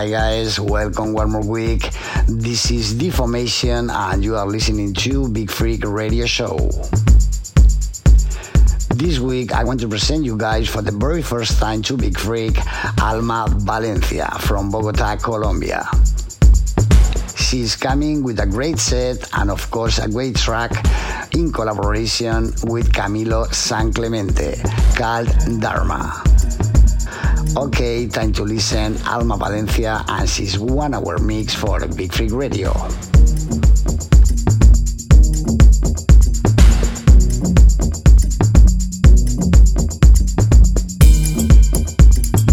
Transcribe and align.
Hi 0.00 0.08
guys, 0.08 0.58
welcome 0.58 1.12
one 1.12 1.30
more 1.30 1.44
week. 1.44 1.90
This 2.26 2.70
is 2.70 2.94
D-Formation 2.94 3.90
and 3.90 4.24
you 4.24 4.34
are 4.34 4.46
listening 4.46 4.94
to 4.94 5.28
Beat 5.28 5.50
Freak 5.50 5.84
Radio 5.84 6.24
Show. 6.24 6.56
This 8.96 9.18
week 9.18 9.52
I 9.52 9.62
want 9.62 9.78
to 9.80 9.88
present 9.88 10.24
you 10.24 10.38
guys 10.38 10.70
for 10.70 10.80
the 10.80 10.90
very 10.90 11.20
first 11.20 11.58
time 11.58 11.82
to 11.82 11.98
Beat 11.98 12.16
Freak 12.16 12.56
Alma 12.98 13.44
Valencia 13.58 14.30
from 14.40 14.70
Bogota, 14.70 15.16
Colombia. 15.16 15.86
She's 17.36 17.76
coming 17.76 18.22
with 18.22 18.40
a 18.40 18.46
great 18.46 18.78
set 18.78 19.28
and 19.34 19.50
of 19.50 19.70
course 19.70 19.98
a 19.98 20.08
great 20.08 20.34
track 20.34 20.72
in 21.34 21.52
collaboration 21.52 22.54
with 22.64 22.90
Camilo 22.90 23.52
San 23.52 23.92
Clemente 23.92 24.62
called 24.96 25.28
Dharma. 25.60 26.29
Okay, 27.56 28.06
time 28.06 28.32
to 28.34 28.44
listen 28.44 28.96
Alma 29.06 29.36
Valencia 29.36 30.04
and 30.06 30.28
she's 30.28 30.56
one 30.56 30.94
hour 30.94 31.18
mix 31.18 31.52
for 31.52 31.80
Beat 31.88 32.14
Freak 32.14 32.30
Radio. 32.32 32.72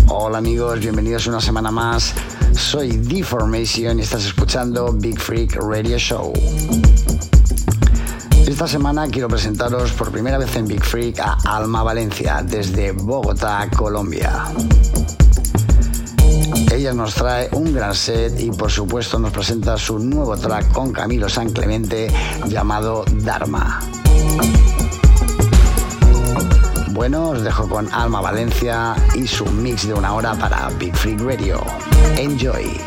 Hola 0.09 0.39
amigos, 0.39 0.80
bienvenidos 0.80 1.27
una 1.27 1.41
semana 1.41 1.69
más. 1.69 2.16
Soy 2.53 2.97
D-Formation 2.97 4.00
y 4.00 4.02
estás 4.02 4.25
escuchando 4.25 4.91
Beat 4.94 5.19
Freak 5.19 5.55
Radio 5.57 6.00
Show. 6.00 6.33
Esta 8.48 8.66
semana 8.66 9.06
quiero 9.08 9.28
presentaros 9.28 9.92
por 9.92 10.09
primera 10.09 10.38
vez 10.38 10.56
en 10.56 10.67
Big 10.67 10.81
Freak 10.81 11.20
a 11.20 11.38
Alma 11.44 11.84
Valencia 11.84 12.42
desde 12.42 12.94
Bogotá, 12.94 13.70
Colombia. 13.76 14.45
Ella 16.72 16.94
nos 16.94 17.14
trae 17.14 17.50
un 17.52 17.73
gran 17.73 17.94
set 17.94 18.40
y 18.40 18.50
por 18.52 18.72
supuesto 18.72 19.20
nos 19.20 19.34
presenta 19.34 19.78
su 19.78 20.00
nuevo 20.00 20.38
track 20.38 20.72
con 20.72 20.94
Camilo 20.94 21.28
San 21.28 21.50
Clemente 21.50 22.08
llamado 22.48 23.03
Dharma. 23.16 23.81
Bueno, 26.92 27.31
os 27.31 27.44
dejo 27.44 27.68
con 27.68 27.94
Alma 27.94 28.22
Valencia 28.22 28.95
y 29.14 29.28
su 29.28 29.45
mix 29.45 29.86
de 29.86 29.94
una 29.94 30.14
hora 30.14 30.36
para 30.36 30.70
Big 30.80 30.95
Freak 30.95 31.20
Radio. 31.20 31.62
Enjoy. 32.16 32.80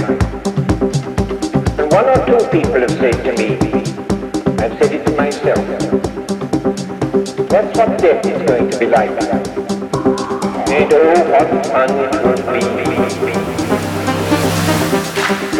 And 10.69 10.93
oh, 10.93 11.31
what 11.31 11.67
fun 11.67 11.91
it 11.91 12.13
would 12.25 13.57
be. 13.57 13.60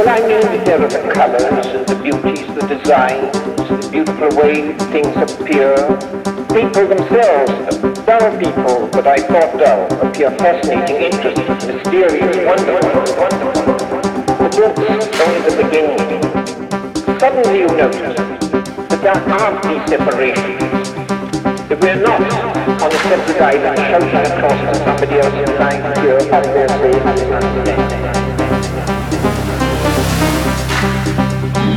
Well, 0.01 0.09
I 0.09 0.27
knew 0.27 0.41
that 0.41 0.65
there 0.65 0.81
are 0.81 0.89
the 0.89 1.13
colors 1.13 1.45
and 1.77 1.85
the 1.85 1.93
beauties, 2.01 2.49
the 2.57 2.65
designs, 2.65 3.37
the 3.69 3.89
beautiful 3.93 4.33
way 4.33 4.73
things 4.89 5.13
appear. 5.13 5.77
People 6.57 6.89
themselves, 6.89 7.53
dull 8.09 8.33
people 8.41 8.89
that 8.97 9.05
I 9.05 9.21
thought 9.21 9.61
dull, 9.61 9.85
appear 10.01 10.33
fascinating, 10.41 11.05
interesting, 11.05 11.53
mysterious, 11.69 12.33
wonderful, 12.49 13.05
wonderful. 13.13 13.61
But 14.41 14.73
that's 14.73 15.21
only 15.21 15.41
the 15.45 15.53
beginning. 15.69 16.01
Suddenly 17.21 17.61
you 17.61 17.69
notice 17.69 18.17
that 18.17 19.01
there 19.05 19.21
aren't 19.21 19.61
these 19.69 19.85
separations. 19.85 20.65
That 21.69 21.77
we're 21.77 22.01
not 22.01 22.25
on 22.25 22.89
a 22.89 23.01
separate 23.05 23.37
island 23.37 23.77
shouting 23.85 24.33
across 24.33 24.57
from 24.65 24.81
somebody 24.81 25.21
else's 25.21 25.53
line 25.61 25.85
here 26.01 26.25
up 26.33 28.20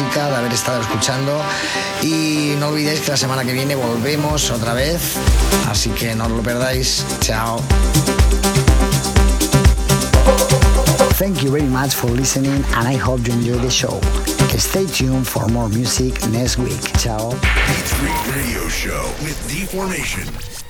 música, 0.00 0.28
de 0.28 0.36
haber 0.36 0.52
estado 0.52 0.80
escuchando. 0.80 1.40
Y 2.02 2.54
no 2.58 2.68
olvidéis 2.68 3.00
que 3.00 3.12
la 3.12 3.16
semana 3.16 3.44
que 3.44 3.52
viene 3.52 3.76
volvemos 3.76 4.50
otra 4.50 4.74
vez. 4.74 5.14
Así 5.68 5.90
que 5.90 6.14
no 6.16 6.24
os 6.24 6.32
lo 6.32 6.42
perdáis. 6.42 7.04
Chao. 7.20 7.60
Thank 11.16 11.42
you 11.42 11.52
very 11.52 11.68
much 11.68 11.94
for 11.94 12.10
listening 12.10 12.64
and 12.74 12.88
I 12.88 12.96
hope 12.96 13.28
you 13.28 13.34
enjoy 13.34 13.58
the 13.58 13.70
show. 13.70 14.00
Stay 14.58 14.86
tuned 14.86 15.26
for 15.26 15.46
more 15.48 15.68
music 15.68 16.14
next 16.28 16.58
week. 16.58 16.80
Ciao. 16.98 17.30
Radio 18.34 18.68
Show 18.68 19.04
with 19.22 19.38
Deformation. 19.48 20.63